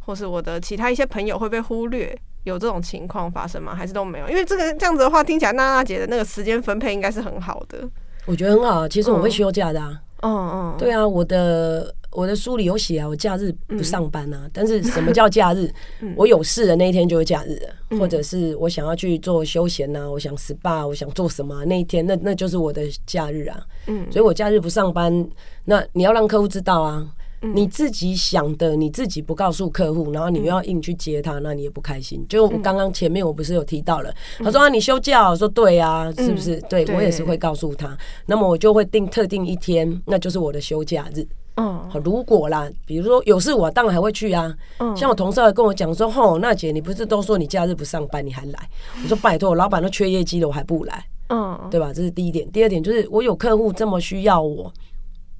[0.00, 3.74] 或是我的其他一些朋友会被忽略，有这种情况发生吗？
[3.74, 4.28] 还是都没有？
[4.28, 7.88] 因为这个这样子的话，听起来娜娜姐的那个时间分配应该是很好的。
[8.26, 10.02] 我觉得很好，其实我会休假的啊。
[10.24, 14.48] 嗯嗯，对啊，我的我的书里有写啊，我假日不上班啊。
[14.52, 15.70] 但是什么叫假日？
[16.16, 17.60] 我有事的那一天就是假日，
[17.98, 23.60] 或者是我想要去做休闲呐，我想 SPA，我想做什么那一天，那那就是我的假日啊。
[23.86, 25.28] 嗯，所以我假日不上班，
[25.66, 27.06] 那你要让客户知道啊。
[27.54, 32.24] 你自己想的，你自己不告诉客户，然后你又要硬去接他，那你也不开心。
[32.28, 36.60] 就我刚刚前面我不是有提到了，他说啊，你休假，我说对啊，是不是？
[36.62, 41.26] 对，我也是会告诉他，那么我就会定特定一天，那就是我的休假日。
[41.56, 44.52] 嗯，好，如果啦，比如说有事，我当然还会去啊。
[44.96, 48.68] 像我同事还跟我讲说，吼，娜姐，你不是都说你假日不上班，你还来？
[49.02, 51.04] 我说拜托，我老板都缺业绩了，我还不来？
[51.28, 51.92] 嗯，对吧？
[51.92, 52.50] 这是第一点。
[52.50, 54.72] 第二点就是我有客户这么需要我。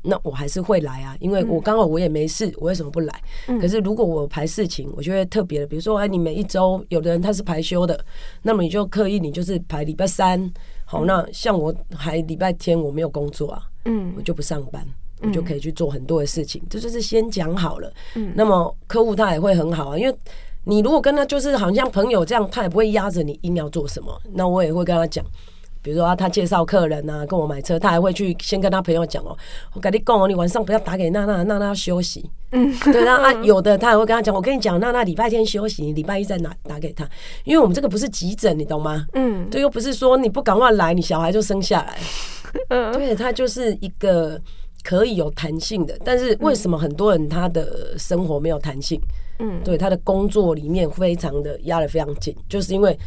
[0.05, 3.23] 那我还是会来啊，因为我刚好我也没事，我为什么不来？
[3.59, 7.99] 可是如果我排事情，我就会特别的，比如说，哎，你每一周有的人他是排休的，
[8.43, 10.53] 那么你就刻意你就是排礼拜三，
[10.85, 14.87] 好，那像我还礼拜天我没有工作啊，嗯，我就不上班，
[15.23, 20.15] 我就可以去做很多的事情，这就是先讲好了，嗯，那么客户他也会很好啊，因为
[20.65, 25.25] 你如果跟他就是好像朋友这样，他也不会压着你硬要做什么，那我也会跟他讲。
[25.85, 29.37] 比如说啊，他介绍客人啊，跟我买车，他还会去先跟他朋友讲哦，
[29.75, 32.25] 我跟你讲哦，你晚上不要打给娜娜，娜娜要休息。
[32.53, 37.07] 嗯，对啊，有的他还会跟他讲，我跟你讲，娜娜礼拜天休息，你礼拜一再拿打给他，
[37.45, 39.07] 因为我们这个不是急诊，你懂吗？
[39.13, 41.99] 嗯，对，又不是说你不赶快来，你小孩就生下来。
[42.71, 44.41] 嗯，对，他就是一个
[44.83, 48.99] 可以有弹性的，但是为什么很多人他的生活没有弹性？
[49.41, 52.99] 嗯，对，他的工作里面非常的压得非常紧，就是因为。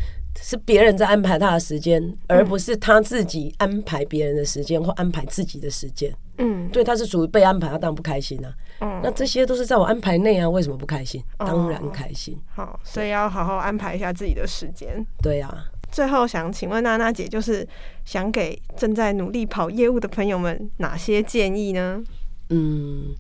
[0.42, 6.14] 是别人在安排他的时间，而不是他自己安排别人的时间或安排自己的时间。
[6.38, 8.54] 嗯，对，他是属于被安排，他当然不开心啊。
[8.80, 11.24] 嗯，那这些都是在我安排内啊，为什么不开心？
[11.38, 12.40] 当然开心。
[12.54, 15.06] 好，所以要好好安排一下自己的时间。
[15.22, 15.66] 对啊。
[15.90, 17.68] 最后想请问娜娜姐，就是
[18.06, 22.04] 想给正在努力跑业务的朋友们哪些建议呢？
[22.50, 23.16] 嗯，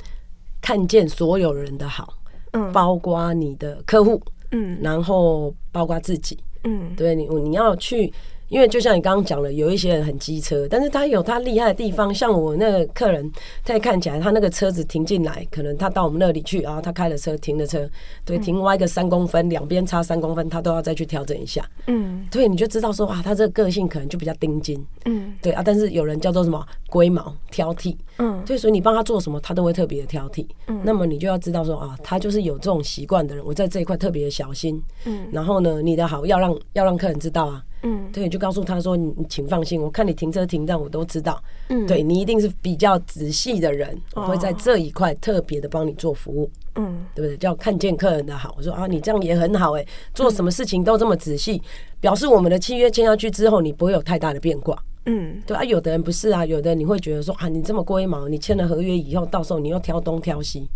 [0.61, 2.13] 看见所有人的好，
[2.51, 6.37] 嗯，包括你的客户，嗯，然后包括自己。
[6.63, 8.11] 嗯，对你，你要去。
[8.49, 12.13] 因为就像你刚刚讲了，有一些人很机车，但是他有他厉害的地方。
[12.13, 13.29] 像我那个客人，
[13.65, 17.89] 他也看起来他那个车子停进来，可能他到我们那里去，然后他开了车停了车，
[18.23, 21.63] 对，停歪个三公分，两边差三公分，他都要再去调整一下。
[21.87, 24.85] 嗯，对，你就知道说啊，他这个个性可能就比较盯紧。
[25.05, 27.95] 嗯，对啊，但是有人叫做什么龟毛挑剔。
[28.19, 30.45] 嗯，对，所以你帮他做什么，他都会特别的挑剔。
[30.67, 34.81] 嗯，那么你就要知道说啊，他就是有这种习惯的人，我在这一块特别的小心。
[35.05, 37.63] 嗯，然后呢，你的好要让要让客人知道啊。
[37.83, 41.41] 嗯，对，就告诉他说：“你请放心，我看你停车停站，我都知道。
[41.69, 46.49] 嗯，对你一定是比较仔细的人，我会在这一块特别的帮你做服务。
[46.75, 47.37] 嗯，对不对？
[47.37, 48.55] 叫看见客人的好。
[48.57, 51.61] 我说啊，你这样也很好哎，做什么事情都这么仔细，
[51.99, 54.75] 表示我们的契约签下去之后，你不会有太大的变卦。
[55.05, 60.67] 嗯，对啊，有的人不是啊，有的人你会觉得说啊，你这么龟毛，你签了合约以后，到时候你又挑东挑西，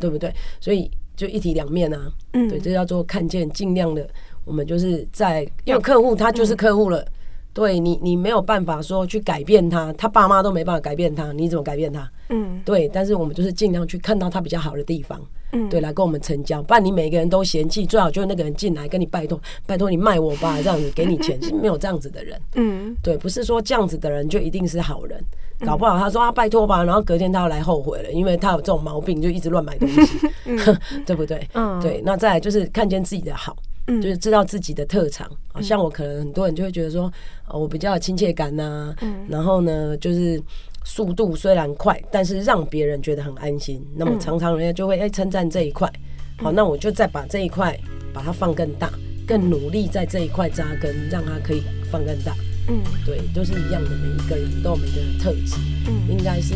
[0.00, 0.32] 对不对？
[0.60, 2.10] 所以就一体两面啊。
[2.34, 4.08] 嗯，对，这叫做看见，尽量的。”
[4.46, 7.04] 我们就是在，因为客户他就是客户了，
[7.52, 12.08] 对你，你没有办法说去改变他，他爸妈都没办法改变他，你怎么改变他？
[12.28, 15.20] 嗯，对，但是我们就是尽量去看到他比较好的地方，
[15.52, 25.20] 嗯，对，来跟我们成交，不然你每个人都嫌弃，最好就是那个人进来跟你拜托，拜托你卖我吧，这样子给你钱，是没有这样子的人，嗯，对，不是说这样子的人就一定是好人，
[25.64, 30.58] 搞不好他说啊拜托吧，然后隔天他要来后悔了，因为他有这种毛病，就一直乱买东西， 嗯，
[31.06, 31.48] 对不对？
[31.54, 33.56] 嗯，对，那再来就是看见自己的好。
[33.86, 37.12] 嗯，就是知道自己的特长，好像我可能很多人就会觉得说，
[37.48, 38.94] 我比较有亲切感呐，
[39.28, 40.42] 然后呢，就是
[40.84, 43.84] 速度虽然快，但是让别人觉得很安心。
[43.94, 45.90] 那么常常人家就会哎称赞这一块，
[46.38, 47.78] 好，那我就再把这一块
[48.12, 48.90] 把它放更大，
[49.26, 52.34] 更努力在这一块扎根，让它可以放更大。
[52.68, 55.54] 嗯，对，都是一样的，每一个人都有每个人的特质，
[55.86, 56.54] 嗯，应该是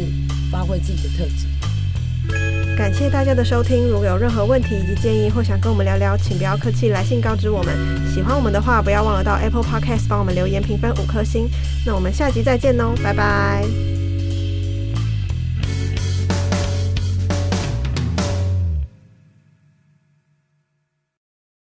[0.51, 1.47] 发挥自己的特质。
[2.81, 7.77] 感谢大家的收听，如果有任何问题以及建议，或想跟我们聊聊，请不要客气，来信告知我们。
[8.11, 11.47] 喜欢我们的话，不要忘了到 Apple Podcast 帮我们留言评分五颗星。
[11.85, 14.00] 那我们下集再见喽，拜拜。